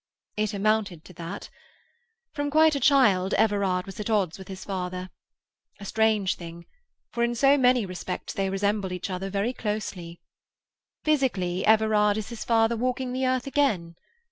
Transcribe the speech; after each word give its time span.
"It 0.35 0.55
amounted 0.55 1.05
to 1.05 1.13
that. 1.13 1.51
From 2.33 2.49
quite 2.49 2.73
a 2.73 2.79
child, 2.79 3.35
Everard 3.35 3.85
was 3.85 3.99
at 3.99 4.09
odds 4.09 4.39
with 4.39 4.47
his 4.47 4.65
father. 4.65 5.11
A 5.79 5.85
strange 5.85 6.37
thing, 6.37 6.65
for 7.11 7.21
in 7.21 7.35
so 7.35 7.55
many 7.55 7.85
respects 7.85 8.33
they 8.33 8.49
resembled 8.49 8.93
each 8.93 9.11
other 9.11 9.29
very 9.29 9.53
closely. 9.53 10.19
Physically, 11.03 11.63
Everard 11.67 12.17
is 12.17 12.29
his 12.29 12.43
father 12.43 12.75
walking 12.75 13.13
the 13.13 13.27
earth 13.27 13.45
again. 13.45 13.95